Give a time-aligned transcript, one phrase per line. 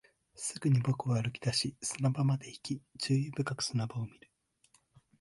[0.33, 4.31] すぐに僕は歩き出し、砂場まで行き、注意深く砂場を見る